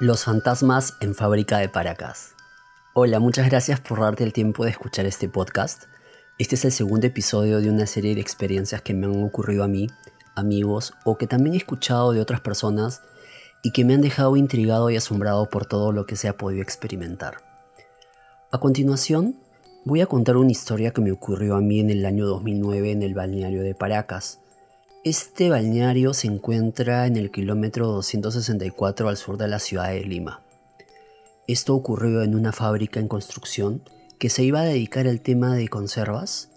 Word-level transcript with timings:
Los 0.00 0.24
fantasmas 0.24 0.96
en 1.00 1.14
fábrica 1.14 1.58
de 1.58 1.68
Paracas. 1.68 2.34
Hola, 2.94 3.20
muchas 3.20 3.50
gracias 3.50 3.80
por 3.80 4.00
darte 4.00 4.24
el 4.24 4.32
tiempo 4.32 4.64
de 4.64 4.70
escuchar 4.70 5.04
este 5.04 5.28
podcast. 5.28 5.82
Este 6.38 6.54
es 6.54 6.64
el 6.64 6.72
segundo 6.72 7.06
episodio 7.06 7.60
de 7.60 7.68
una 7.68 7.84
serie 7.84 8.14
de 8.14 8.22
experiencias 8.22 8.80
que 8.80 8.94
me 8.94 9.04
han 9.04 9.22
ocurrido 9.22 9.62
a 9.62 9.68
mí, 9.68 9.88
amigos, 10.34 10.94
o 11.04 11.18
que 11.18 11.26
también 11.26 11.52
he 11.52 11.58
escuchado 11.58 12.14
de 12.14 12.20
otras 12.22 12.40
personas 12.40 13.02
y 13.62 13.72
que 13.72 13.84
me 13.84 13.92
han 13.92 14.00
dejado 14.00 14.38
intrigado 14.38 14.88
y 14.88 14.96
asombrado 14.96 15.50
por 15.50 15.66
todo 15.66 15.92
lo 15.92 16.06
que 16.06 16.16
se 16.16 16.28
ha 16.28 16.38
podido 16.38 16.62
experimentar. 16.62 17.34
A 18.50 18.58
continuación, 18.58 19.36
voy 19.84 20.00
a 20.00 20.06
contar 20.06 20.38
una 20.38 20.50
historia 20.50 20.92
que 20.92 21.02
me 21.02 21.12
ocurrió 21.12 21.56
a 21.56 21.60
mí 21.60 21.78
en 21.78 21.90
el 21.90 22.06
año 22.06 22.24
2009 22.24 22.92
en 22.92 23.02
el 23.02 23.12
balneario 23.12 23.62
de 23.62 23.74
Paracas. 23.74 24.39
Este 25.02 25.48
balneario 25.48 26.12
se 26.12 26.26
encuentra 26.26 27.06
en 27.06 27.16
el 27.16 27.30
kilómetro 27.30 27.86
264 27.86 29.08
al 29.08 29.16
sur 29.16 29.38
de 29.38 29.48
la 29.48 29.58
ciudad 29.58 29.88
de 29.88 30.04
Lima. 30.04 30.42
Esto 31.48 31.74
ocurrió 31.74 32.22
en 32.22 32.34
una 32.34 32.52
fábrica 32.52 33.00
en 33.00 33.08
construcción 33.08 33.82
que 34.18 34.28
se 34.28 34.42
iba 34.42 34.60
a 34.60 34.64
dedicar 34.64 35.06
al 35.06 35.22
tema 35.22 35.56
de 35.56 35.68
conservas 35.68 36.50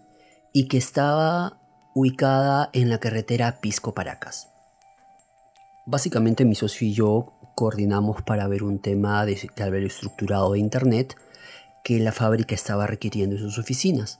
y 0.51 0.67
que 0.67 0.75
estaba 0.75 1.61
ubicada 1.95 2.69
en 2.73 2.89
la 2.89 2.99
carretera 2.99 3.61
Pisco-Paracas. 3.61 4.49
Básicamente 5.85 6.43
mi 6.43 6.55
socio 6.55 6.85
y 6.85 6.93
yo 6.93 7.31
coordinamos 7.55 8.23
para 8.23 8.45
ver 8.49 8.63
un 8.63 8.79
tema 8.79 9.25
de 9.25 9.37
cableado 9.55 9.87
estructurado 9.87 10.51
de 10.51 10.59
internet 10.59 11.15
que 11.85 11.97
la 12.01 12.11
fábrica 12.11 12.55
estaba 12.55 12.87
requiriendo 12.87 13.37
en 13.37 13.41
sus 13.41 13.57
oficinas. 13.57 14.19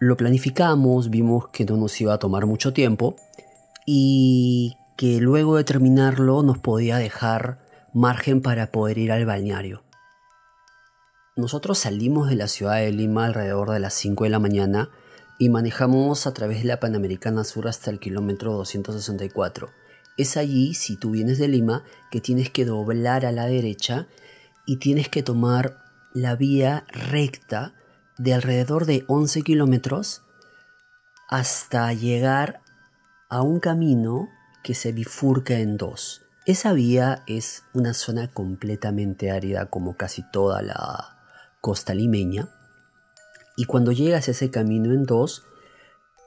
Lo 0.00 0.16
planificamos, 0.16 1.10
vimos 1.10 1.48
que 1.48 1.64
no 1.64 1.76
nos 1.76 2.00
iba 2.00 2.14
a 2.14 2.18
tomar 2.18 2.46
mucho 2.46 2.72
tiempo 2.72 3.16
y 3.86 4.76
que 4.96 5.20
luego 5.20 5.56
de 5.56 5.64
terminarlo 5.64 6.42
nos 6.42 6.58
podía 6.58 6.96
dejar 6.98 7.64
margen 7.92 8.42
para 8.42 8.70
poder 8.70 8.98
ir 8.98 9.12
al 9.12 9.24
balneario. 9.24 9.84
Nosotros 11.36 11.78
salimos 11.78 12.28
de 12.28 12.36
la 12.36 12.48
ciudad 12.48 12.76
de 12.76 12.92
Lima 12.92 13.24
alrededor 13.24 13.70
de 13.70 13.80
las 13.80 13.94
5 13.94 14.24
de 14.24 14.30
la 14.30 14.38
mañana 14.38 14.90
y 15.38 15.48
manejamos 15.48 16.26
a 16.26 16.34
través 16.34 16.62
de 16.62 16.68
la 16.68 16.80
Panamericana 16.80 17.44
Sur 17.44 17.66
hasta 17.68 17.90
el 17.90 17.98
kilómetro 17.98 18.52
264. 18.52 19.70
Es 20.16 20.36
allí, 20.36 20.74
si 20.74 20.96
tú 20.96 21.10
vienes 21.10 21.38
de 21.38 21.48
Lima, 21.48 21.82
que 22.10 22.20
tienes 22.20 22.50
que 22.50 22.64
doblar 22.64 23.26
a 23.26 23.32
la 23.32 23.46
derecha 23.46 24.06
y 24.64 24.76
tienes 24.76 25.08
que 25.08 25.24
tomar 25.24 25.78
la 26.12 26.36
vía 26.36 26.84
recta 27.10 27.74
de 28.18 28.34
alrededor 28.34 28.86
de 28.86 29.04
11 29.08 29.42
kilómetros 29.42 30.22
hasta 31.28 31.92
llegar 31.92 32.60
a 33.28 33.42
un 33.42 33.60
camino 33.60 34.28
que 34.62 34.74
se 34.74 34.92
bifurca 34.92 35.54
en 35.54 35.76
dos. 35.76 36.22
Esa 36.46 36.72
vía 36.72 37.22
es 37.26 37.64
una 37.72 37.94
zona 37.94 38.30
completamente 38.32 39.30
árida 39.30 39.66
como 39.66 39.96
casi 39.96 40.22
toda 40.30 40.62
la 40.62 41.16
costa 41.60 41.94
limeña. 41.94 42.50
Y 43.56 43.64
cuando 43.64 43.92
llegas 43.92 44.28
a 44.28 44.32
ese 44.32 44.50
camino 44.50 44.92
en 44.92 45.04
dos, 45.04 45.44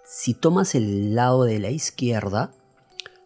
si 0.03 0.33
tomas 0.33 0.73
el 0.73 1.13
lado 1.13 1.43
de 1.43 1.59
la 1.59 1.69
izquierda, 1.69 2.51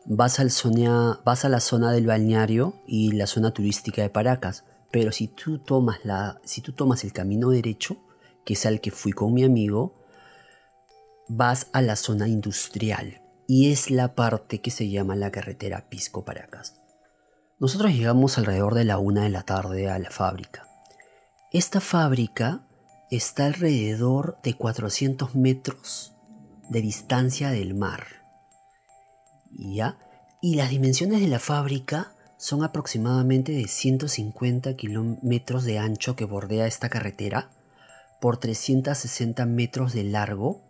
vas, 0.06 0.40
a 0.40 1.50
la 1.50 1.60
zona 1.60 1.92
del 1.92 2.08
balneario 2.08 2.74
y 2.88 3.12
la 3.12 3.28
zona 3.28 3.52
turística 3.52 4.02
de 4.02 4.10
Paracas. 4.10 4.66
Pero 4.92 5.12
si 5.12 5.28
tú 5.28 5.60
tomas, 5.60 6.04
la, 6.04 6.42
si 6.44 6.62
tú 6.62 6.74
tomas 6.74 7.04
el 7.04 7.14
camino 7.14 7.50
derecho, 7.50 7.98
que 8.46 8.54
es 8.54 8.66
al 8.66 8.82
que 8.82 8.92
fui 8.92 9.12
con 9.12 9.34
mi 9.34 9.44
amigo, 9.44 10.02
vas 11.28 11.68
a 11.74 11.82
la 11.82 11.96
zona 11.96 12.28
industrial 12.28 13.22
y 13.48 13.72
es 13.72 13.92
la 13.92 14.16
parte 14.16 14.62
que 14.62 14.72
se 14.72 14.90
llama 14.90 15.16
la 15.16 15.32
carretera 15.32 15.90
Pisco 15.90 16.24
Paracas. 16.26 16.82
Nosotros 17.60 17.92
llegamos 17.92 18.38
alrededor 18.38 18.76
de 18.76 18.86
la 18.86 18.98
una 18.98 19.24
de 19.24 19.30
la 19.30 19.44
tarde 19.44 19.90
a 19.90 20.00
la 20.00 20.10
fábrica. 20.10 20.68
Esta 21.52 21.80
fábrica 21.80 22.66
está 23.12 23.46
alrededor 23.46 24.38
de 24.42 24.56
400 24.56 25.36
metros 25.36 26.14
de 26.70 26.82
distancia 26.82 27.50
del 27.50 27.76
mar. 27.76 28.08
¿Ya? 29.52 29.98
Y 30.42 30.56
las 30.56 30.70
dimensiones 30.70 31.20
de 31.20 31.28
la 31.28 31.40
fábrica 31.40 32.16
son 32.38 32.64
aproximadamente 32.64 33.52
de 33.52 33.68
150 33.68 34.76
kilómetros 34.76 35.64
de 35.66 35.78
ancho 35.78 36.16
que 36.16 36.26
bordea 36.26 36.66
esta 36.66 36.90
carretera 36.90 37.52
por 38.22 38.38
360 38.38 39.46
metros 39.48 39.94
de 39.94 40.04
largo 40.04 40.62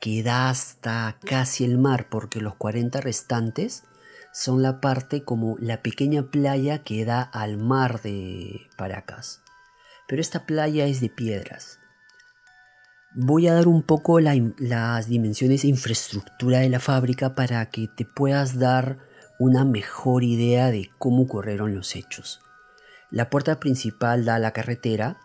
que 0.00 0.22
da 0.22 0.48
hasta 0.50 1.16
casi 1.24 1.64
el 1.64 1.78
mar 1.78 2.08
porque 2.10 2.40
los 2.40 2.56
40 2.56 3.00
restantes 3.00 3.84
son 4.32 4.62
la 4.62 4.80
parte 4.80 5.22
como 5.22 5.56
la 5.60 5.82
pequeña 5.82 6.30
playa 6.30 6.82
que 6.82 7.04
da 7.04 7.22
al 7.22 7.56
mar 7.58 8.02
de 8.02 8.62
Paracas. 8.76 9.42
Pero 10.08 10.20
esta 10.20 10.44
playa 10.44 10.86
es 10.86 11.00
de 11.00 11.08
piedras. 11.08 11.78
Voy 13.14 13.46
a 13.46 13.54
dar 13.54 13.68
un 13.68 13.82
poco 13.82 14.18
las 14.18 15.08
dimensiones 15.08 15.62
e 15.62 15.68
infraestructura 15.68 16.58
de 16.58 16.68
la 16.68 16.80
fábrica 16.80 17.36
para 17.36 17.70
que 17.70 17.86
te 17.86 18.04
puedas 18.04 18.58
dar 18.58 18.98
una 19.38 19.64
mejor 19.64 20.24
idea 20.24 20.70
de 20.70 20.90
cómo 20.98 21.22
ocurrieron 21.22 21.74
los 21.74 21.94
hechos. 21.94 22.40
La 23.10 23.30
puerta 23.30 23.60
principal 23.60 24.24
da 24.24 24.34
a 24.34 24.40
la 24.40 24.52
carretera 24.52 25.18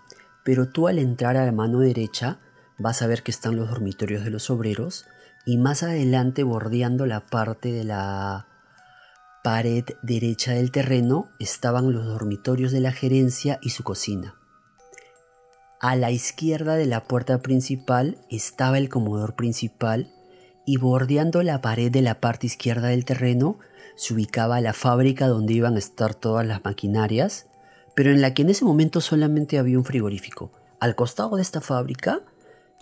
pero 0.49 0.67
tú 0.67 0.87
al 0.87 0.97
entrar 0.97 1.37
a 1.37 1.45
la 1.45 1.51
mano 1.51 1.77
derecha 1.77 2.39
vas 2.79 3.03
a 3.03 3.05
ver 3.05 3.21
que 3.21 3.29
están 3.29 3.55
los 3.55 3.69
dormitorios 3.69 4.23
de 4.23 4.31
los 4.31 4.49
obreros 4.49 5.05
y 5.45 5.59
más 5.59 5.83
adelante 5.83 6.41
bordeando 6.41 7.05
la 7.05 7.27
parte 7.27 7.71
de 7.71 7.83
la 7.83 8.47
pared 9.43 9.83
derecha 10.01 10.53
del 10.53 10.71
terreno 10.71 11.29
estaban 11.37 11.93
los 11.93 12.03
dormitorios 12.07 12.71
de 12.71 12.79
la 12.79 12.91
gerencia 12.91 13.59
y 13.61 13.69
su 13.69 13.83
cocina. 13.83 14.39
A 15.79 15.95
la 15.95 16.09
izquierda 16.09 16.77
de 16.77 16.87
la 16.87 17.03
puerta 17.03 17.43
principal 17.43 18.17
estaba 18.31 18.79
el 18.79 18.89
comedor 18.89 19.35
principal 19.35 20.11
y 20.65 20.77
bordeando 20.77 21.43
la 21.43 21.61
pared 21.61 21.91
de 21.91 22.01
la 22.01 22.19
parte 22.19 22.47
izquierda 22.47 22.87
del 22.87 23.05
terreno 23.05 23.59
se 23.95 24.15
ubicaba 24.15 24.61
la 24.61 24.73
fábrica 24.73 25.27
donde 25.27 25.53
iban 25.53 25.75
a 25.75 25.79
estar 25.79 26.15
todas 26.15 26.43
las 26.43 26.65
maquinarias 26.65 27.48
pero 27.95 28.11
en 28.11 28.21
la 28.21 28.33
que 28.33 28.43
en 28.43 28.49
ese 28.49 28.65
momento 28.65 29.01
solamente 29.01 29.57
había 29.57 29.77
un 29.77 29.85
frigorífico. 29.85 30.51
Al 30.79 30.95
costado 30.95 31.35
de 31.35 31.41
esta 31.41 31.61
fábrica 31.61 32.21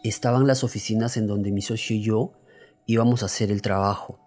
estaban 0.04 0.48
las 0.48 0.64
oficinas 0.64 1.18
en 1.18 1.28
donde 1.28 1.52
mi 1.52 1.62
socio 1.62 1.96
y 1.96 2.04
yo 2.04 2.34
íbamos 2.86 3.24
a 3.24 3.28
hacer 3.28 3.52
el 3.52 3.62
trabajo. 3.62 4.20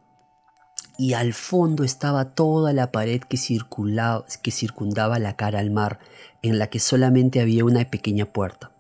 Y 0.99 1.15
al 1.15 1.33
fondo 1.33 1.83
estaba 1.83 2.35
toda 2.35 2.73
la 2.73 2.93
pared 2.93 3.21
que, 3.23 3.37
circulaba, 3.37 4.27
que 4.43 4.51
circundaba 4.51 5.19
la 5.19 5.37
cara 5.37 5.59
al 5.59 5.71
mar, 5.71 5.99
en 6.43 6.59
la 6.59 6.67
que 6.67 6.79
solamente 6.79 7.41
había 7.41 7.65
una 7.65 7.85
pequeña 7.89 8.27
puerta. 8.27 8.73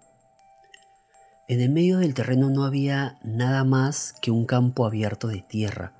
En 1.48 1.60
el 1.60 1.70
medio 1.70 1.98
del 1.98 2.14
terreno 2.14 2.50
no 2.50 2.64
había 2.64 3.18
nada 3.24 3.64
más 3.64 4.14
que 4.20 4.30
un 4.30 4.44
campo 4.44 4.86
abierto 4.86 5.28
de 5.28 5.40
tierra, 5.40 5.94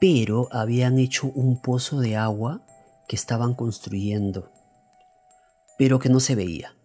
pero 0.00 0.48
habían 0.50 0.98
hecho 0.98 1.28
un 1.28 1.58
pozo 1.60 2.00
de 2.00 2.16
agua 2.16 2.60
que 3.08 3.16
estaban 3.16 3.54
construyendo 3.54 4.50
pero 5.78 5.98
que 5.98 6.08
no 6.08 6.20
se 6.20 6.34
veía. 6.34 6.76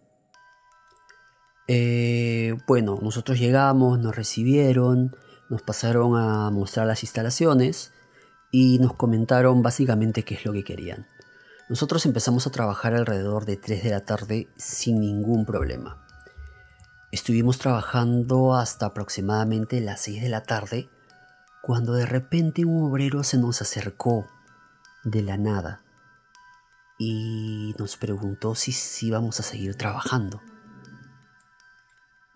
Eh, 1.68 2.56
bueno, 2.66 2.98
nosotros 3.00 3.38
llegamos, 3.38 3.98
nos 3.98 4.14
recibieron, 4.14 5.16
nos 5.48 5.62
pasaron 5.62 6.16
a 6.16 6.50
mostrar 6.50 6.86
las 6.86 7.02
instalaciones 7.02 7.92
y 8.50 8.78
nos 8.78 8.94
comentaron 8.94 9.62
básicamente 9.62 10.24
qué 10.24 10.34
es 10.34 10.44
lo 10.44 10.52
que 10.52 10.64
querían. 10.64 11.06
Nosotros 11.68 12.04
empezamos 12.06 12.46
a 12.48 12.50
trabajar 12.50 12.94
alrededor 12.94 13.44
de 13.44 13.56
3 13.56 13.84
de 13.84 13.90
la 13.90 14.04
tarde 14.04 14.48
sin 14.56 14.98
ningún 14.98 15.46
problema. 15.46 16.04
Estuvimos 17.12 17.58
trabajando 17.58 18.54
hasta 18.54 18.86
aproximadamente 18.86 19.80
las 19.80 20.00
6 20.00 20.22
de 20.22 20.28
la 20.28 20.42
tarde 20.42 20.88
cuando 21.62 21.92
de 21.92 22.06
repente 22.06 22.64
un 22.64 22.82
obrero 22.82 23.22
se 23.22 23.38
nos 23.38 23.62
acercó 23.62 24.26
de 25.04 25.22
la 25.22 25.36
nada 25.36 25.84
y 27.02 27.74
nos 27.78 27.96
preguntó 27.96 28.54
si, 28.54 28.72
si 28.72 29.06
íbamos 29.06 29.40
a 29.40 29.42
seguir 29.42 29.74
trabajando. 29.74 30.42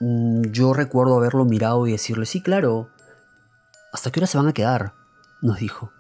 Mm, 0.01 0.47
yo 0.53 0.73
recuerdo 0.73 1.19
haberlo 1.19 1.45
mirado 1.45 1.87
y 1.87 1.93
decirle, 1.93 2.25
sí, 2.25 2.41
claro, 2.41 2.89
¿hasta 3.93 4.11
qué 4.11 4.21
hora 4.21 4.27
se 4.27 4.39
van 4.39 4.49
a 4.49 4.55
quedar? 4.55 4.95
Nos 5.43 5.59
dijo. 5.59 5.93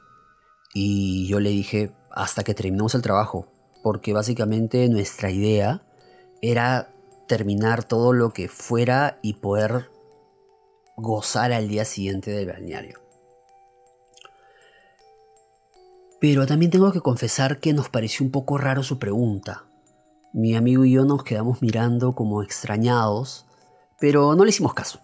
Y 0.72 1.26
yo 1.28 1.40
le 1.40 1.50
dije, 1.50 1.94
hasta 2.10 2.42
que 2.42 2.54
terminemos 2.54 2.94
el 2.94 3.02
trabajo, 3.02 3.52
porque 3.82 4.14
básicamente 4.14 4.88
nuestra 4.88 5.30
idea 5.30 5.82
era 6.40 6.88
terminar 7.28 7.84
todo 7.84 8.14
lo 8.14 8.32
que 8.32 8.48
fuera 8.48 9.18
y 9.20 9.34
poder 9.34 9.90
gozar 10.96 11.52
al 11.52 11.68
día 11.68 11.84
siguiente 11.84 12.30
del 12.30 12.46
balneario. 12.46 13.03
Pero 16.26 16.46
también 16.46 16.70
tengo 16.70 16.90
que 16.90 17.02
confesar 17.02 17.60
que 17.60 17.74
nos 17.74 17.90
pareció 17.90 18.24
un 18.24 18.32
poco 18.32 18.56
raro 18.56 18.82
su 18.82 18.98
pregunta. 18.98 19.66
Mi 20.32 20.56
amigo 20.56 20.86
y 20.86 20.92
yo 20.92 21.04
nos 21.04 21.22
quedamos 21.22 21.60
mirando 21.60 22.14
como 22.14 22.42
extrañados, 22.42 23.44
pero 24.00 24.34
no 24.34 24.42
le 24.42 24.48
hicimos 24.48 24.72
caso. 24.72 25.00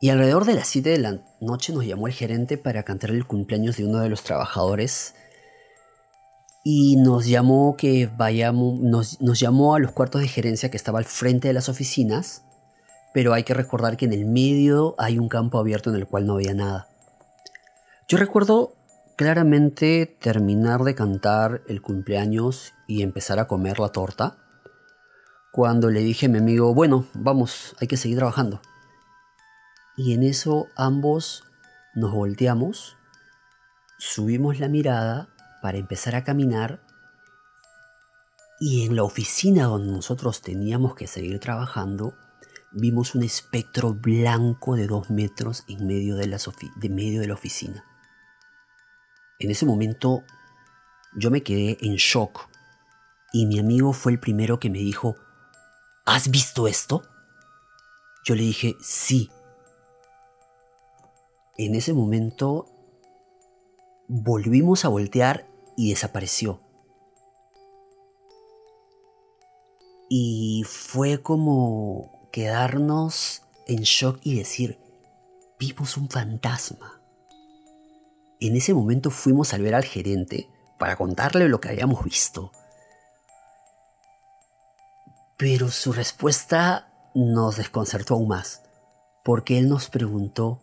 Y 0.00 0.10
alrededor 0.10 0.44
de 0.44 0.54
las 0.54 0.68
7 0.68 0.88
de 0.88 0.98
la 0.98 1.20
noche 1.40 1.72
nos 1.72 1.84
llamó 1.84 2.06
el 2.06 2.12
gerente 2.12 2.56
para 2.58 2.84
cantar 2.84 3.10
el 3.10 3.26
cumpleaños 3.26 3.76
de 3.76 3.86
uno 3.86 3.98
de 3.98 4.08
los 4.08 4.22
trabajadores 4.22 5.16
y 6.62 6.94
nos 6.94 7.26
llamó 7.26 7.74
que 7.76 8.08
vayamos, 8.16 8.78
nos, 8.78 9.20
nos 9.20 9.40
llamó 9.40 9.74
a 9.74 9.80
los 9.80 9.90
cuartos 9.90 10.20
de 10.20 10.28
gerencia 10.28 10.70
que 10.70 10.76
estaba 10.76 11.00
al 11.00 11.06
frente 11.06 11.48
de 11.48 11.54
las 11.54 11.68
oficinas, 11.68 12.44
pero 13.12 13.32
hay 13.34 13.42
que 13.42 13.54
recordar 13.54 13.96
que 13.96 14.04
en 14.04 14.12
el 14.12 14.26
medio 14.26 14.94
hay 14.96 15.18
un 15.18 15.28
campo 15.28 15.58
abierto 15.58 15.90
en 15.90 15.96
el 15.96 16.06
cual 16.06 16.24
no 16.24 16.34
había 16.34 16.54
nada. 16.54 16.86
Yo 18.06 18.16
recuerdo 18.16 18.76
claramente 19.16 20.06
terminar 20.20 20.82
de 20.82 20.94
cantar 20.94 21.62
el 21.66 21.82
cumpleaños 21.82 22.74
y 22.86 23.02
empezar 23.02 23.38
a 23.38 23.46
comer 23.46 23.78
la 23.78 23.90
torta, 23.90 24.36
cuando 25.52 25.90
le 25.90 26.00
dije 26.00 26.26
a 26.26 26.28
mi 26.28 26.38
amigo, 26.38 26.74
bueno, 26.74 27.06
vamos, 27.14 27.76
hay 27.80 27.86
que 27.86 27.96
seguir 27.96 28.18
trabajando. 28.18 28.60
Y 29.96 30.14
en 30.14 30.24
eso 30.24 30.66
ambos 30.76 31.44
nos 31.94 32.12
volteamos, 32.12 32.96
subimos 33.98 34.58
la 34.58 34.68
mirada 34.68 35.28
para 35.62 35.78
empezar 35.78 36.16
a 36.16 36.24
caminar 36.24 36.80
y 38.58 38.86
en 38.86 38.96
la 38.96 39.04
oficina 39.04 39.64
donde 39.64 39.92
nosotros 39.92 40.42
teníamos 40.42 40.94
que 40.94 41.06
seguir 41.06 41.38
trabajando, 41.38 42.14
vimos 42.72 43.14
un 43.14 43.22
espectro 43.22 43.94
blanco 43.94 44.74
de 44.74 44.86
dos 44.86 45.10
metros 45.10 45.64
en 45.68 45.86
medio 45.86 46.16
de 46.16 46.26
la, 46.26 46.38
de 46.76 46.88
medio 46.88 47.20
de 47.20 47.28
la 47.28 47.34
oficina. 47.34 47.84
En 49.38 49.50
ese 49.50 49.66
momento 49.66 50.22
yo 51.16 51.30
me 51.30 51.42
quedé 51.42 51.78
en 51.80 51.96
shock 51.96 52.48
y 53.32 53.46
mi 53.46 53.58
amigo 53.58 53.92
fue 53.92 54.12
el 54.12 54.20
primero 54.20 54.60
que 54.60 54.70
me 54.70 54.78
dijo, 54.78 55.16
¿Has 56.06 56.30
visto 56.30 56.68
esto? 56.68 57.02
Yo 58.26 58.34
le 58.34 58.42
dije, 58.42 58.76
sí. 58.80 59.30
En 61.56 61.74
ese 61.74 61.94
momento 61.94 62.66
volvimos 64.06 64.84
a 64.84 64.88
voltear 64.88 65.48
y 65.78 65.90
desapareció. 65.90 66.60
Y 70.10 70.64
fue 70.66 71.22
como 71.22 72.28
quedarnos 72.30 73.42
en 73.66 73.80
shock 73.80 74.18
y 74.22 74.36
decir, 74.36 74.78
vimos 75.58 75.96
un 75.96 76.10
fantasma. 76.10 76.93
En 78.46 78.56
ese 78.56 78.74
momento 78.74 79.08
fuimos 79.08 79.54
a 79.54 79.56
ver 79.56 79.74
al 79.74 79.84
gerente 79.84 80.50
para 80.78 80.96
contarle 80.96 81.48
lo 81.48 81.62
que 81.62 81.70
habíamos 81.70 82.04
visto. 82.04 82.52
Pero 85.38 85.70
su 85.70 85.94
respuesta 85.94 86.92
nos 87.14 87.56
desconcertó 87.56 88.12
aún 88.12 88.28
más, 88.28 88.62
porque 89.24 89.56
él 89.56 89.70
nos 89.70 89.88
preguntó, 89.88 90.60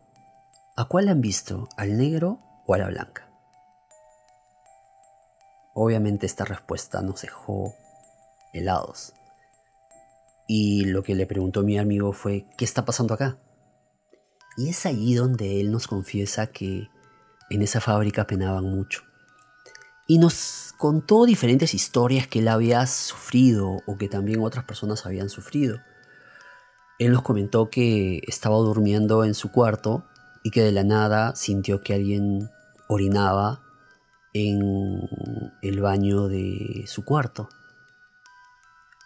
¿a 0.78 0.86
cuál 0.86 1.10
han 1.10 1.22
visto? 1.22 1.70
¿Al 1.76 1.98
negro 1.98 2.38
o 2.68 2.76
a 2.76 2.78
la 2.78 2.86
blanca? 2.86 3.28
Obviamente 5.74 6.28
esta 6.28 6.46
respuesta 6.46 7.02
nos 7.02 7.24
dejó 7.24 7.74
helados. 8.54 9.16
Y 10.48 10.86
lo 10.86 11.02
que 11.02 11.16
le 11.16 11.26
preguntó 11.26 11.64
mi 11.64 11.80
amigo 11.80 12.14
fue, 12.14 12.46
¿qué 12.60 12.66
está 12.66 12.86
pasando 12.86 13.16
acá? 13.16 13.40
Y 14.56 14.70
es 14.70 14.86
allí 14.86 15.16
donde 15.16 15.60
él 15.60 15.72
nos 15.72 15.88
confiesa 15.88 16.46
que 16.46 16.88
en 17.52 17.62
esa 17.62 17.82
fábrica 17.82 18.26
penaban 18.26 18.64
mucho. 18.64 19.04
Y 20.08 20.18
nos 20.18 20.74
contó 20.78 21.26
diferentes 21.26 21.74
historias 21.74 22.26
que 22.26 22.40
él 22.40 22.48
había 22.48 22.88
sufrido 22.88 23.82
o 23.86 23.98
que 23.98 24.08
también 24.08 24.42
otras 24.42 24.64
personas 24.64 25.06
habían 25.06 25.30
sufrido. 25.30 25.78
Él 26.98 27.12
nos 27.12 27.24
comentó 27.24 27.70
que 27.70 28.22
estaba 28.28 28.56
durmiendo 28.56 29.26
en 29.26 29.34
su 29.34 29.52
cuarto 29.52 30.06
y 30.44 30.52
que 30.52 30.62
de 30.62 30.72
la 30.72 30.84
nada 30.84 31.36
sintió 31.36 31.82
que 31.82 31.94
alguien 31.94 32.50
orinaba 32.88 33.62
en 34.34 35.10
el 35.62 35.82
baño 35.82 36.30
de 36.30 36.86
su 36.88 37.04
cuarto. 37.04 37.50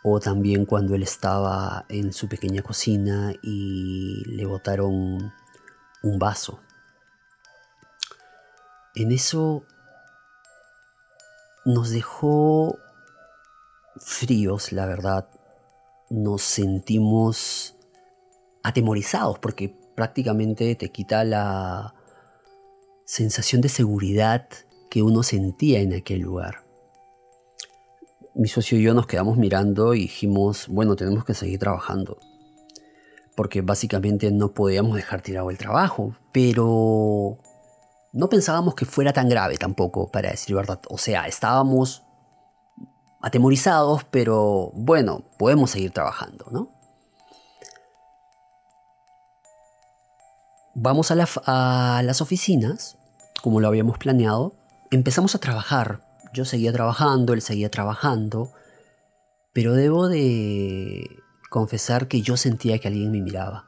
O 0.03 0.19
también 0.19 0.65
cuando 0.65 0.93
él 0.93 1.01
estaba 1.01 1.85
en 1.89 2.13
su 2.13 2.29
pequeña 2.29 2.61
cocina 2.61 3.33
y 3.41 4.23
le 4.27 4.45
botaron 4.45 5.33
un 6.03 6.19
vaso. 6.19 6.59
En 8.95 9.11
eso 9.11 9.65
nos 11.65 11.89
dejó 11.89 12.77
fríos, 13.97 14.71
la 14.71 14.85
verdad. 14.85 15.27
Nos 16.09 16.43
sentimos 16.43 17.75
atemorizados 18.63 19.37
porque 19.39 19.75
prácticamente 19.95 20.75
te 20.75 20.91
quita 20.91 21.23
la 21.25 21.93
sensación 23.05 23.61
de 23.61 23.69
seguridad 23.69 24.47
que 24.89 25.01
uno 25.01 25.23
sentía 25.23 25.81
en 25.81 25.93
aquel 25.93 26.21
lugar. 26.21 26.63
Mi 28.33 28.47
socio 28.47 28.77
y 28.77 28.83
yo 28.83 28.93
nos 28.93 29.07
quedamos 29.07 29.37
mirando 29.37 29.93
y 29.93 30.01
dijimos, 30.01 30.67
bueno, 30.69 30.95
tenemos 30.95 31.25
que 31.25 31.33
seguir 31.33 31.59
trabajando. 31.59 32.17
Porque 33.35 33.61
básicamente 33.61 34.31
no 34.31 34.53
podíamos 34.53 34.95
dejar 34.95 35.21
tirado 35.21 35.49
el 35.49 35.57
trabajo. 35.57 36.15
Pero 36.31 37.39
no 38.15 38.29
pensábamos 38.29 38.75
que 38.75 38.85
fuera 38.85 39.11
tan 39.11 39.27
grave 39.27 39.57
tampoco, 39.57 40.09
para 40.09 40.31
decir 40.31 40.55
verdad. 40.55 40.79
O 40.89 40.97
sea, 40.97 41.27
estábamos 41.27 42.03
atemorizados, 43.21 44.05
pero 44.05 44.71
bueno, 44.73 45.25
podemos 45.37 45.71
seguir 45.71 45.91
trabajando, 45.91 46.45
¿no? 46.49 46.69
Vamos 50.75 51.11
a, 51.11 52.01
las 52.03 52.21
oficinas, 52.21 52.97
como 53.43 53.59
lo 53.59 53.67
habíamos 53.67 53.97
planeado, 53.97 54.53
empezamos 54.91 55.35
a 55.35 55.39
trabajar. 55.39 56.01
Yo 56.33 56.45
seguía 56.45 56.71
trabajando, 56.71 57.33
él 57.33 57.41
seguía 57.41 57.69
trabajando, 57.69 58.51
pero 59.51 59.73
debo 59.73 60.07
de 60.07 61.09
confesar 61.49 62.07
que 62.07 62.21
yo 62.21 62.37
sentía 62.37 62.79
que 62.79 62.87
alguien 62.87 63.11
me 63.11 63.21
miraba. 63.21 63.65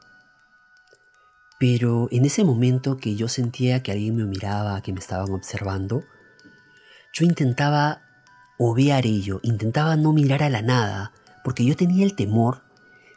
Pero 1.60 2.08
en 2.12 2.26
ese 2.26 2.44
momento 2.44 2.98
que 2.98 3.16
yo 3.16 3.28
sentía 3.28 3.82
que 3.82 3.92
alguien 3.92 4.16
me 4.16 4.26
miraba, 4.26 4.82
que 4.82 4.94
me 4.94 5.00
estaban 5.00 5.32
observando, 5.32 6.04
yo 7.14 7.26
intentaba 7.26 8.02
obviar 8.60 9.06
ello, 9.06 9.40
intentaba 9.44 9.96
no 9.96 10.14
mirar 10.14 10.44
a 10.44 10.50
la 10.50 10.62
nada, 10.62 11.14
porque 11.44 11.66
yo 11.66 11.76
tenía 11.76 12.06
el 12.06 12.16
temor 12.16 12.62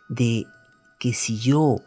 de 0.08 0.46
que 0.98 1.12
si 1.12 1.38
yo 1.38 1.82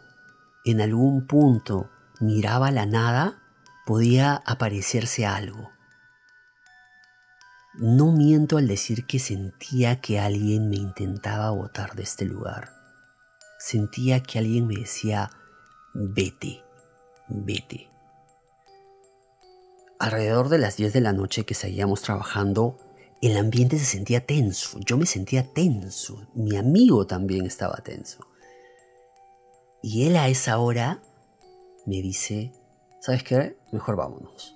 en 0.64 0.80
algún 0.80 1.26
punto 1.26 1.90
miraba 2.20 2.68
a 2.68 2.72
la 2.72 2.86
nada, 2.86 3.42
podía 3.84 4.42
aparecerse 4.46 5.26
algo. 5.26 5.70
No 7.74 8.12
miento 8.12 8.56
al 8.56 8.68
decir 8.68 9.04
que 9.04 9.18
sentía 9.18 10.00
que 10.00 10.20
alguien 10.20 10.68
me 10.68 10.76
intentaba 10.76 11.50
botar 11.50 11.94
de 11.96 12.04
este 12.04 12.24
lugar. 12.24 12.72
Sentía 13.58 14.22
que 14.22 14.38
alguien 14.38 14.66
me 14.66 14.76
decía, 14.76 15.30
vete, 15.94 16.62
vete. 17.28 17.88
Alrededor 19.98 20.48
de 20.48 20.58
las 20.58 20.76
10 20.76 20.92
de 20.92 21.00
la 21.00 21.12
noche 21.12 21.46
que 21.46 21.54
seguíamos 21.54 22.02
trabajando, 22.02 22.78
el 23.22 23.36
ambiente 23.36 23.78
se 23.78 23.86
sentía 23.86 24.26
tenso, 24.26 24.78
yo 24.80 24.98
me 24.98 25.06
sentía 25.06 25.52
tenso, 25.54 26.26
mi 26.34 26.56
amigo 26.56 27.06
también 27.06 27.46
estaba 27.46 27.76
tenso. 27.76 28.26
Y 29.82 30.06
él 30.06 30.16
a 30.16 30.28
esa 30.28 30.58
hora 30.58 31.02
me 31.86 32.02
dice, 32.02 32.52
¿sabes 33.00 33.22
qué? 33.22 33.56
Mejor 33.72 33.96
vámonos 33.96 34.54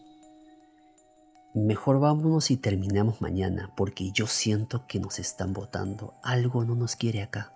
mejor 1.55 2.01
vámonos 2.01 2.51
y 2.51 2.57
terminamos 2.57 3.21
mañana, 3.21 3.73
porque 3.77 4.11
yo 4.13 4.27
siento 4.27 4.87
que 4.87 5.01
nos 5.01 5.19
están 5.19 5.53
votando. 5.53 6.15
Algo 6.23 6.65
no 6.65 6.75
nos 6.75 6.97
quiere 6.97 7.23
acá. 7.23 7.53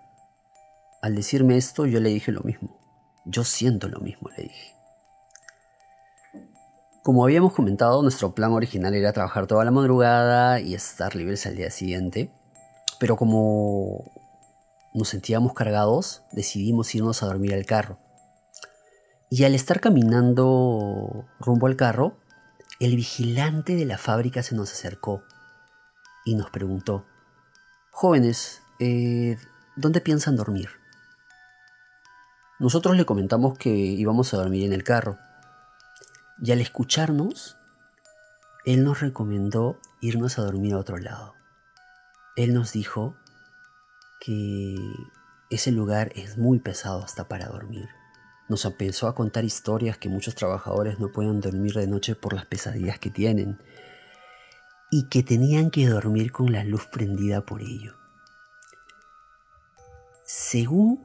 Al 1.01 1.15
decirme 1.15 1.57
esto, 1.57 1.85
yo 1.85 1.99
le 1.99 2.09
dije 2.09 2.31
lo 2.31 2.41
mismo. 2.41 2.77
Yo 3.25 3.43
siento 3.43 3.87
lo 3.87 3.99
mismo, 3.99 4.29
le 4.35 4.43
dije. 4.43 4.73
Como 7.03 7.23
habíamos 7.23 7.53
comentado, 7.53 8.01
nuestro 8.01 8.33
plan 8.33 8.53
original 8.53 8.93
era 8.93 9.13
trabajar 9.13 9.47
toda 9.47 9.65
la 9.65 9.71
madrugada 9.71 10.59
y 10.59 10.73
estar 10.73 11.15
libres 11.15 11.45
al 11.45 11.55
día 11.55 11.69
siguiente. 11.69 12.31
Pero 12.99 13.17
como 13.17 14.11
nos 14.93 15.09
sentíamos 15.09 15.53
cargados, 15.53 16.23
decidimos 16.31 16.93
irnos 16.95 17.23
a 17.23 17.25
dormir 17.25 17.53
al 17.53 17.65
carro. 17.65 17.99
Y 19.29 19.43
al 19.43 19.55
estar 19.55 19.79
caminando 19.79 21.25
rumbo 21.39 21.67
al 21.67 21.75
carro, 21.75 22.17
el 22.79 22.95
vigilante 22.95 23.75
de 23.75 23.85
la 23.85 23.97
fábrica 23.97 24.43
se 24.43 24.55
nos 24.55 24.71
acercó 24.71 25.23
y 26.25 26.35
nos 26.35 26.49
preguntó, 26.51 27.05
jóvenes, 27.91 28.61
eh, 28.79 29.37
¿dónde 29.75 30.01
piensan 30.01 30.35
dormir? 30.35 30.69
Nosotros 32.63 32.95
le 32.95 33.03
comentamos 33.03 33.57
que 33.57 33.71
íbamos 33.71 34.33
a 34.33 34.37
dormir 34.37 34.63
en 34.63 34.71
el 34.71 34.85
carro. 34.85 35.17
Y 36.41 36.53
al 36.53 36.61
escucharnos, 36.61 37.57
él 38.63 38.85
nos 38.85 39.01
recomendó 39.01 39.81
irnos 39.99 40.39
a 40.39 40.43
dormir 40.43 40.73
a 40.73 40.77
otro 40.77 40.95
lado. 40.95 41.33
Él 42.37 42.53
nos 42.53 42.71
dijo 42.71 43.17
que 44.21 44.77
ese 45.49 45.73
lugar 45.73 46.13
es 46.15 46.37
muy 46.37 46.59
pesado 46.59 47.03
hasta 47.03 47.27
para 47.27 47.47
dormir. 47.47 47.89
Nos 48.47 48.63
empezó 48.63 49.09
a 49.09 49.13
contar 49.13 49.43
historias 49.43 49.97
que 49.97 50.07
muchos 50.07 50.33
trabajadores 50.33 50.99
no 50.99 51.11
pueden 51.11 51.41
dormir 51.41 51.73
de 51.73 51.87
noche 51.87 52.15
por 52.15 52.31
las 52.31 52.45
pesadillas 52.45 52.97
que 52.97 53.09
tienen. 53.09 53.59
y 54.89 55.09
que 55.09 55.21
tenían 55.21 55.69
que 55.69 55.87
dormir 55.87 56.31
con 56.31 56.53
la 56.53 56.63
luz 56.63 56.85
prendida 56.85 57.41
por 57.41 57.61
ello. 57.61 57.95
Según 60.23 61.03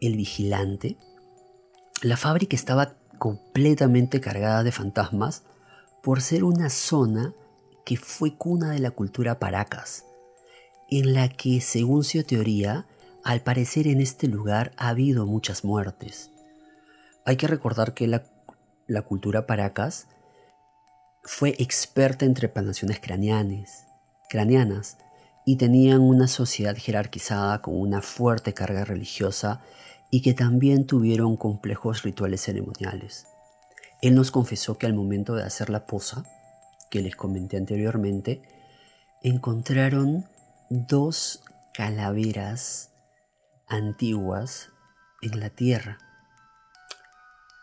el 0.00 0.16
vigilante, 0.16 0.96
la 2.02 2.16
fábrica 2.16 2.56
estaba 2.56 2.94
completamente 3.18 4.20
cargada 4.20 4.62
de 4.62 4.72
fantasmas 4.72 5.44
por 6.02 6.20
ser 6.20 6.44
una 6.44 6.70
zona 6.70 7.34
que 7.84 7.96
fue 7.96 8.36
cuna 8.36 8.70
de 8.70 8.80
la 8.80 8.90
cultura 8.90 9.38
paracas, 9.38 10.04
en 10.90 11.14
la 11.14 11.28
que, 11.28 11.60
según 11.60 12.04
su 12.04 12.22
teoría, 12.24 12.86
al 13.24 13.40
parecer 13.40 13.86
en 13.86 14.00
este 14.00 14.28
lugar 14.28 14.72
ha 14.76 14.88
habido 14.88 15.26
muchas 15.26 15.64
muertes. 15.64 16.30
Hay 17.24 17.36
que 17.36 17.48
recordar 17.48 17.94
que 17.94 18.06
la, 18.06 18.24
la 18.86 19.02
cultura 19.02 19.46
paracas 19.46 20.06
fue 21.24 21.56
experta 21.58 22.24
en 22.24 22.34
trepanaciones 22.34 23.00
craneanas 23.00 24.96
y 25.44 25.56
tenían 25.56 26.00
una 26.00 26.28
sociedad 26.28 26.76
jerarquizada 26.76 27.62
con 27.62 27.80
una 27.80 28.02
fuerte 28.02 28.54
carga 28.54 28.84
religiosa 28.84 29.60
y 30.16 30.22
que 30.22 30.32
también 30.32 30.86
tuvieron 30.86 31.36
complejos 31.36 32.02
rituales 32.02 32.40
ceremoniales. 32.40 33.26
Él 34.00 34.14
nos 34.14 34.30
confesó 34.30 34.78
que 34.78 34.86
al 34.86 34.94
momento 34.94 35.34
de 35.34 35.42
hacer 35.42 35.68
la 35.68 35.86
posa, 35.86 36.24
que 36.90 37.02
les 37.02 37.14
comenté 37.14 37.58
anteriormente, 37.58 38.40
encontraron 39.22 40.26
dos 40.70 41.42
calaveras 41.74 42.92
antiguas 43.68 44.70
en 45.20 45.38
la 45.38 45.50
tierra 45.50 45.98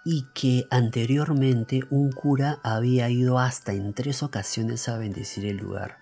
y 0.05 0.27
que 0.35 0.67
anteriormente 0.69 1.79
un 1.89 2.11
cura 2.11 2.59
había 2.61 3.09
ido 3.09 3.39
hasta 3.39 3.73
en 3.73 3.95
tres 3.95 4.21
ocasiones 4.21 4.87
a 4.89 4.99
bendecir 4.99 5.47
el 5.47 5.57
lugar, 5.57 5.97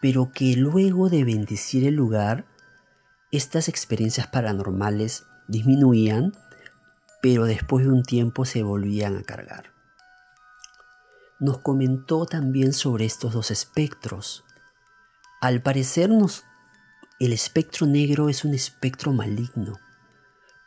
pero 0.00 0.30
que 0.30 0.54
luego 0.54 1.08
de 1.08 1.24
bendecir 1.24 1.84
el 1.84 1.94
lugar, 1.94 2.46
estas 3.32 3.68
experiencias 3.68 4.28
paranormales 4.28 5.24
disminuían, 5.50 6.32
pero 7.22 7.44
después 7.44 7.84
de 7.84 7.92
un 7.92 8.02
tiempo 8.02 8.44
se 8.44 8.62
volvían 8.62 9.16
a 9.16 9.22
cargar. 9.22 9.72
Nos 11.38 11.58
comentó 11.58 12.26
también 12.26 12.72
sobre 12.72 13.04
estos 13.04 13.32
dos 13.32 13.50
espectros. 13.50 14.44
Al 15.40 15.62
parecernos, 15.62 16.44
el 17.18 17.32
espectro 17.32 17.86
negro 17.86 18.28
es 18.28 18.44
un 18.44 18.54
espectro 18.54 19.12
maligno 19.12 19.78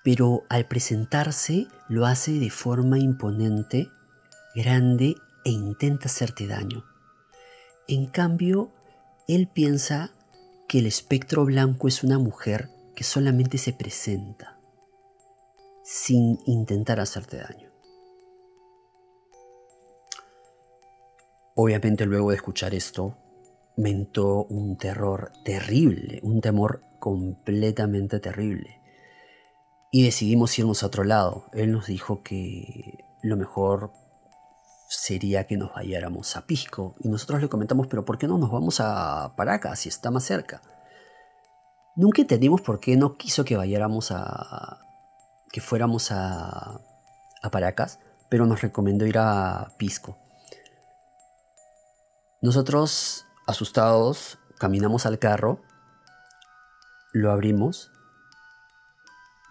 pero 0.03 0.45
al 0.49 0.67
presentarse 0.67 1.67
lo 1.87 2.05
hace 2.05 2.33
de 2.33 2.49
forma 2.49 2.99
imponente, 2.99 3.89
grande 4.53 5.15
e 5.45 5.49
intenta 5.49 6.07
hacerte 6.07 6.45
daño. 6.45 6.85
En 7.87 8.05
cambio, 8.07 8.73
él 9.27 9.49
piensa 9.51 10.11
que 10.67 10.79
el 10.79 10.85
espectro 10.85 11.45
blanco 11.45 11.87
es 11.87 12.03
una 12.03 12.19
mujer 12.19 12.69
que 12.95 13.03
solamente 13.03 13.57
se 13.57 13.73
presenta, 13.73 14.52
sin 15.83 16.39
intentar 16.45 16.99
hacerte 16.99 17.37
daño. 17.37 17.71
Obviamente 21.55 22.05
luego 22.05 22.31
de 22.31 22.37
escuchar 22.37 22.73
esto, 22.73 23.17
me 23.75 23.89
entró 23.89 24.45
un 24.45 24.77
terror 24.77 25.31
terrible, 25.43 26.19
un 26.23 26.41
temor 26.41 26.81
completamente 26.99 28.19
terrible 28.19 28.81
y 29.91 30.03
decidimos 30.03 30.57
irnos 30.57 30.81
a 30.81 30.87
otro 30.87 31.03
lado. 31.03 31.45
Él 31.53 31.71
nos 31.71 31.85
dijo 31.85 32.23
que 32.23 33.05
lo 33.21 33.37
mejor 33.37 33.91
sería 34.89 35.45
que 35.45 35.55
nos 35.55 35.71
vayáramos 35.71 36.35
a 36.35 36.47
Pisco. 36.47 36.95
Y 36.99 37.09
nosotros 37.09 37.41
le 37.41 37.47
comentamos, 37.47 37.85
pero 37.85 38.03
¿por 38.03 38.17
qué 38.17 38.27
no 38.27 38.39
nos 38.39 38.51
vamos 38.51 38.79
a 38.79 39.35
Paracas 39.35 39.81
si 39.81 39.89
está 39.89 40.09
más 40.09 40.23
cerca? 40.23 40.63
Nunca 41.95 42.21
entendimos 42.21 42.61
por 42.61 42.79
qué 42.79 42.97
no 42.97 43.17
quiso 43.17 43.45
que 43.45 43.55
vayáramos 43.55 44.11
a... 44.11 44.79
que 45.53 45.62
fuéramos 45.62 46.12
a, 46.12 46.81
a 47.41 47.51
Paracas, 47.51 48.00
pero 48.29 48.45
nos 48.45 48.62
recomendó 48.62 49.05
ir 49.05 49.19
a 49.19 49.72
Pisco. 49.77 50.17
Nosotros, 52.41 53.25
asustados, 53.48 54.39
caminamos 54.57 55.05
al 55.05 55.19
carro, 55.19 55.62
lo 57.13 57.31
abrimos 57.31 57.91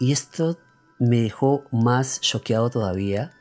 y 0.00 0.10
esto 0.12 0.58
me 0.98 1.20
dejó 1.20 1.64
más 1.70 2.20
choqueado 2.20 2.68
todavía 2.68 3.32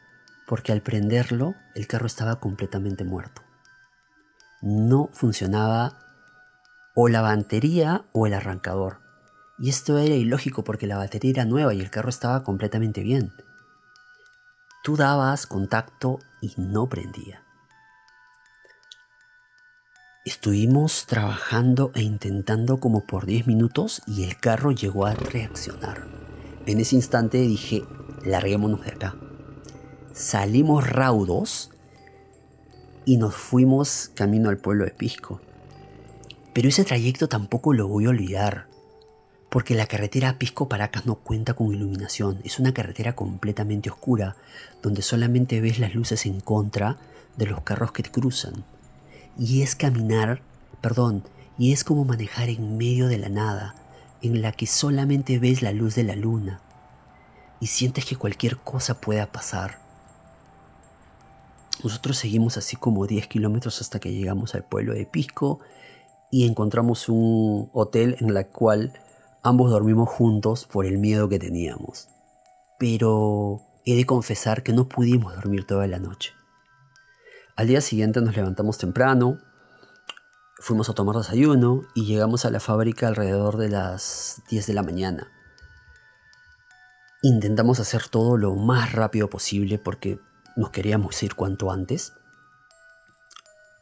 porque 0.48 0.72
al 0.72 0.82
prenderlo 0.82 1.56
el 1.76 1.88
carro 1.88 2.06
estaba 2.06 2.40
completamente 2.40 3.04
muerto. 3.04 3.42
No 4.62 5.10
funcionaba 5.12 5.98
o 6.96 7.08
la 7.08 7.22
batería 7.22 8.06
o 8.12 8.28
el 8.28 8.36
arrancador. 8.36 9.00
Y 9.60 9.70
esto 9.70 9.98
era 9.98 10.16
ilógico 10.16 10.64
porque 10.64 10.88
la 10.88 10.98
batería 10.98 11.32
era 11.32 11.46
nueva 11.46 11.74
y 11.74 11.82
el 11.82 11.90
carro 11.90 12.10
estaba 12.10 12.44
completamente 12.44 13.02
bien. 13.02 13.32
Tú 14.84 14.98
dabas 14.98 15.46
contacto 15.46 16.20
y 16.42 16.54
no 16.58 16.90
prendía. 16.90 17.44
Estuvimos 20.26 21.08
trabajando 21.08 21.92
e 21.96 22.02
intentando 22.02 22.80
como 22.80 23.06
por 23.06 23.26
10 23.26 23.48
minutos 23.48 24.02
y 24.06 24.24
el 24.24 24.38
carro 24.38 24.72
llegó 24.72 25.06
a 25.06 25.14
reaccionar. 25.14 26.08
En 26.68 26.80
ese 26.80 26.96
instante 26.96 27.40
dije, 27.40 27.84
larguémonos 28.24 28.84
de 28.86 28.92
acá. 28.92 29.16
Salimos 30.14 30.88
raudos 30.88 31.72
y 33.06 33.18
nos 33.18 33.36
fuimos 33.36 34.12
camino 34.14 34.50
al 34.50 34.58
pueblo 34.58 34.86
de 34.86 34.92
Pisco. 34.92 35.42
Pero 36.54 36.70
ese 36.70 36.86
trayecto 36.86 37.28
tampoco 37.28 37.74
lo 37.74 37.88
voy 37.88 38.06
a 38.06 38.10
olvidar, 38.10 38.68
porque 39.52 39.76
la 39.76 39.86
carretera 39.86 40.40
Pisco-Paracas 40.40 41.06
no 41.06 41.16
cuenta 41.16 41.54
con 41.54 41.74
iluminación, 41.74 42.40
es 42.46 42.58
una 42.58 42.74
carretera 42.74 43.18
completamente 43.18 43.90
oscura, 43.90 44.38
donde 44.82 45.02
solamente 45.02 45.60
ves 45.60 45.78
las 45.78 45.94
luces 45.94 46.26
en 46.26 46.40
contra 46.40 46.96
de 47.36 47.48
los 47.48 47.60
carros 47.60 47.92
que 47.92 48.02
te 48.02 48.12
cruzan. 48.12 48.64
Y 49.38 49.62
es 49.62 49.76
caminar, 49.76 50.42
perdón, 50.80 51.26
y 51.58 51.74
es 51.74 51.84
como 51.84 52.06
manejar 52.06 52.48
en 52.48 52.78
medio 52.78 53.10
de 53.10 53.18
la 53.18 53.28
nada, 53.28 53.76
en 54.22 54.42
la 54.42 54.54
que 54.54 54.68
solamente 54.68 55.38
ves 55.38 55.62
la 55.62 55.74
luz 55.74 55.96
de 55.96 56.04
la 56.06 56.16
luna 56.16 56.62
y 57.60 57.68
sientes 57.68 58.06
que 58.06 58.16
cualquier 58.16 58.56
cosa 58.56 59.02
pueda 59.02 59.34
pasar. 59.34 59.80
Nosotros 61.84 62.18
seguimos 62.18 62.56
así 62.56 62.78
como 62.78 63.06
10 63.06 63.28
kilómetros 63.28 63.82
hasta 63.82 64.00
que 64.00 64.14
llegamos 64.14 64.56
al 64.56 64.64
pueblo 64.64 64.94
de 64.94 65.06
Pisco 65.06 65.60
y 66.32 66.48
encontramos 66.48 67.10
un 67.10 67.70
hotel 67.74 68.16
en 68.22 68.30
el 68.30 68.48
cual 68.48 68.94
ambos 69.44 69.72
dormimos 69.72 70.10
juntos 70.10 70.66
por 70.66 70.86
el 70.86 70.98
miedo 70.98 71.30
que 71.30 71.40
teníamos. 71.40 72.08
Pero 72.80 73.62
he 73.86 73.96
de 73.96 74.06
confesar 74.06 74.64
que 74.64 74.74
no 74.74 74.88
pudimos 74.88 75.36
dormir 75.36 75.66
toda 75.66 75.88
la 75.88 76.00
noche. 76.00 76.34
Al 77.56 77.68
día 77.68 77.82
siguiente 77.82 78.22
nos 78.22 78.36
levantamos 78.36 78.78
temprano, 78.78 79.40
Fuimos 80.62 80.92
a 80.92 80.94
tomar 80.94 81.16
desayuno 81.16 81.88
y 81.96 82.06
llegamos 82.06 82.46
a 82.46 82.52
la 82.52 82.60
fábrica 82.60 83.08
alrededor 83.08 83.58
de 83.58 83.68
las 83.68 84.44
10 84.52 84.68
de 84.68 84.74
la 84.76 84.84
mañana. 84.84 85.32
Intentamos 87.24 87.80
hacer 87.80 88.08
todo 88.10 88.38
lo 88.38 88.54
más 88.54 88.92
rápido 88.92 89.28
posible 89.28 89.80
porque 89.80 90.20
nos 90.56 90.70
queríamos 90.70 91.22
ir 91.24 91.34
cuanto 91.34 91.72
antes. 91.72 92.14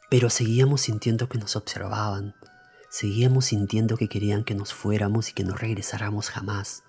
Pero 0.08 0.30
seguíamos 0.30 0.80
sintiendo 0.80 1.28
que 1.28 1.36
nos 1.36 1.54
observaban. 1.54 2.34
Seguíamos 2.90 3.46
sintiendo 3.46 3.96
que 3.96 4.08
querían 4.08 4.42
que 4.42 4.56
nos 4.56 4.74
fuéramos 4.74 5.30
y 5.30 5.32
que 5.32 5.44
no 5.44 5.54
regresáramos 5.54 6.28
jamás. 6.28 6.82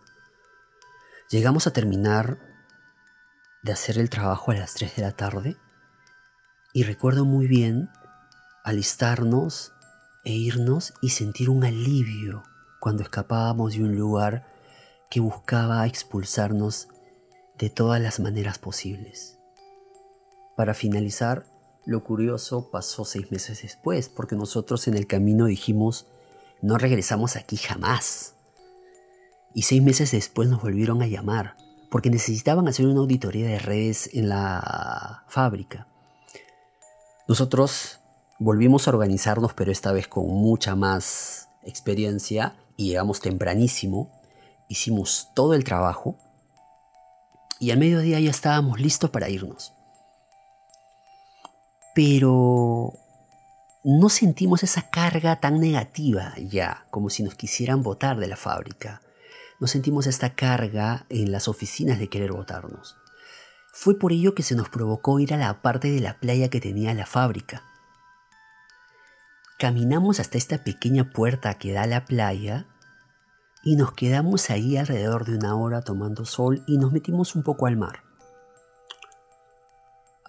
Llegamos 1.30 1.68
a 1.68 1.74
terminar 1.74 2.40
de 3.62 3.72
hacer 3.72 4.00
el 4.00 4.10
trabajo 4.10 4.50
a 4.50 4.56
las 4.56 4.74
3 4.74 4.96
de 4.96 5.02
la 5.04 5.12
tarde 5.12 5.58
y 6.74 6.84
recuerdo 6.84 7.24
muy 7.24 7.46
bien 7.48 7.90
alistarnos 8.64 9.74
e 10.24 10.34
irnos 10.34 10.94
y 11.02 11.10
sentir 11.10 11.52
un 11.52 11.64
alivio 11.64 12.44
cuando 12.80 13.04
escapábamos 13.04 13.74
de 13.74 13.84
un 13.84 13.96
lugar 13.96 14.48
que 15.12 15.20
buscaba 15.20 15.86
expulsarnos 15.86 16.88
de 17.60 17.70
todas 17.70 18.02
las 18.02 18.20
maneras 18.20 18.58
posibles. 18.58 19.38
Para 20.58 20.74
finalizar, 20.74 21.46
lo 21.86 22.04
curioso 22.04 22.70
pasó 22.70 23.06
seis 23.06 23.32
meses 23.32 23.62
después, 23.64 24.10
porque 24.10 24.36
nosotros 24.36 24.88
en 24.88 24.96
el 24.96 25.08
camino 25.08 25.46
dijimos, 25.46 26.06
no 26.62 26.78
regresamos 26.78 27.36
aquí 27.36 27.58
jamás. 27.58 28.36
Y 29.54 29.64
seis 29.64 29.82
meses 29.82 30.12
después 30.12 30.48
nos 30.48 30.62
volvieron 30.62 31.02
a 31.02 31.08
llamar, 31.08 31.56
porque 31.90 32.10
necesitaban 32.10 32.68
hacer 32.68 32.86
una 32.86 33.00
auditoría 33.00 33.48
de 33.48 33.60
redes 33.60 34.10
en 34.14 34.30
la 34.30 35.24
fábrica. 35.28 35.88
Nosotros 37.28 38.00
volvimos 38.40 38.88
a 38.88 38.92
organizarnos, 38.92 39.54
pero 39.54 39.72
esta 39.72 39.92
vez 39.92 40.08
con 40.08 40.28
mucha 40.28 40.76
más 40.76 41.50
experiencia 41.64 42.56
y 42.78 42.90
llegamos 42.90 43.20
tempranísimo. 43.22 44.12
Hicimos 44.68 45.30
todo 45.34 45.54
el 45.54 45.64
trabajo 45.64 46.18
y 47.60 47.72
al 47.72 47.80
mediodía 47.80 48.20
ya 48.20 48.30
estábamos 48.30 48.80
listos 48.80 49.10
para 49.10 49.30
irnos. 49.30 49.74
Pero 51.94 52.94
no 53.84 54.10
sentimos 54.10 54.64
esa 54.64 54.90
carga 54.90 55.40
tan 55.40 55.60
negativa 55.60 56.34
ya, 56.38 56.86
como 56.92 57.10
si 57.10 57.24
nos 57.24 57.36
quisieran 57.36 57.84
votar 57.84 58.18
de 58.18 58.28
la 58.28 58.38
fábrica. 58.38 59.02
No 59.60 59.68
sentimos 59.68 60.08
esta 60.08 60.36
carga 60.36 61.06
en 61.10 61.32
las 61.32 61.48
oficinas 61.48 62.00
de 62.00 62.08
querer 62.08 62.32
votarnos. 62.32 62.98
Fue 63.74 63.98
por 63.98 64.12
ello 64.12 64.36
que 64.36 64.44
se 64.44 64.56
nos 64.56 64.70
provocó 64.70 65.20
ir 65.20 65.34
a 65.34 65.38
la 65.38 65.62
parte 65.62 65.92
de 65.92 66.00
la 66.00 66.20
playa 66.20 66.50
que 66.50 66.60
tenía 66.60 66.94
la 66.94 67.06
fábrica. 67.06 67.64
Caminamos 69.58 70.20
hasta 70.20 70.38
esta 70.38 70.64
pequeña 70.64 71.12
puerta 71.12 71.54
que 71.56 71.72
da 71.72 71.84
a 71.84 71.88
la 71.88 72.06
playa 72.06 72.68
y 73.64 73.76
nos 73.76 73.94
quedamos 73.94 74.50
ahí 74.50 74.78
alrededor 74.78 75.26
de 75.26 75.36
una 75.36 75.56
hora 75.56 75.82
tomando 75.82 76.26
sol 76.26 76.64
y 76.68 76.78
nos 76.78 76.92
metimos 76.92 77.36
un 77.36 77.44
poco 77.44 77.68
al 77.68 77.78
mar. 77.78 78.04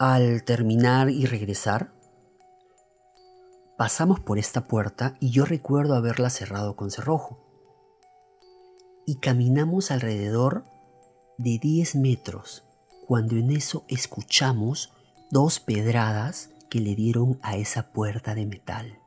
Al 0.04 0.42
terminar 0.42 1.10
y 1.10 1.26
regresar, 1.26 1.92
pasamos 3.78 4.18
por 4.18 4.36
esta 4.36 4.64
puerta 4.64 5.14
y 5.20 5.30
yo 5.30 5.44
recuerdo 5.44 5.94
haberla 5.94 6.28
cerrado 6.28 6.74
con 6.74 6.90
cerrojo. 6.90 7.38
Y 9.06 9.20
caminamos 9.20 9.92
alrededor 9.92 10.64
de 11.38 11.56
10 11.56 11.94
metros 11.94 12.64
cuando 13.06 13.36
en 13.36 13.52
eso 13.52 13.84
escuchamos 13.86 14.92
dos 15.30 15.60
pedradas 15.60 16.50
que 16.68 16.80
le 16.80 16.96
dieron 16.96 17.38
a 17.40 17.54
esa 17.56 17.92
puerta 17.92 18.34
de 18.34 18.44
metal. 18.44 18.98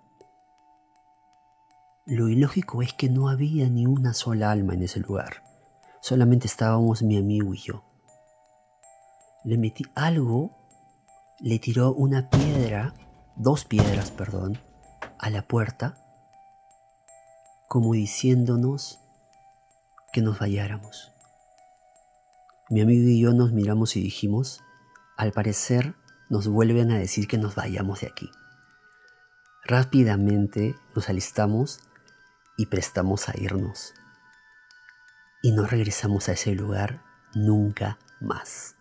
Lo 2.06 2.30
ilógico 2.30 2.82
es 2.82 2.94
que 2.94 3.10
no 3.10 3.28
había 3.28 3.70
ni 3.70 3.86
una 3.86 4.14
sola 4.14 4.50
alma 4.50 4.76
en 4.76 4.84
ese 4.84 5.02
lugar. 5.02 5.44
Solamente 6.00 6.48
estábamos 6.48 7.04
mi 7.04 7.18
amigo 7.18 7.54
y 7.54 7.58
yo. 7.58 7.84
Le 9.44 9.58
metí 9.58 9.84
algo, 9.94 10.56
le 11.40 11.60
tiró 11.60 11.94
una 11.94 12.30
piedra, 12.30 12.94
dos 13.36 13.66
piedras, 13.66 14.12
perdón, 14.12 14.60
a 15.20 15.30
la 15.30 15.42
puerta, 15.42 15.98
como 17.68 17.94
diciéndonos 17.94 19.00
que 20.14 20.22
nos 20.22 20.40
vayáramos. 20.40 21.12
Mi 22.70 22.82
amigo 22.82 23.08
y 23.08 23.20
yo 23.20 23.34
nos 23.34 23.52
miramos 23.52 23.96
y 23.96 24.02
dijimos, 24.02 24.62
al 25.18 25.32
parecer 25.32 25.96
nos 26.30 26.48
vuelven 26.48 26.92
a 26.92 26.98
decir 26.98 27.28
que 27.28 27.38
nos 27.38 27.56
vayamos 27.56 28.02
de 28.02 28.08
aquí. 28.08 28.30
Rápidamente 29.64 30.76
nos 30.96 31.10
alistamos 31.10 31.80
y 32.58 32.68
prestamos 32.68 33.30
a 33.30 33.34
irnos. 33.38 33.94
Y 35.42 35.52
no 35.52 35.66
regresamos 35.66 36.30
a 36.30 36.34
ese 36.34 36.56
lugar 36.56 37.04
nunca 37.34 38.00
más. 38.22 38.76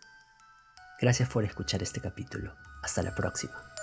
Gracias 1.05 1.29
por 1.29 1.45
escuchar 1.45 1.83
este 1.83 2.01
capítulo. 2.01 2.55
Hasta 2.83 3.03
la 3.03 3.15
próxima. 3.15 3.74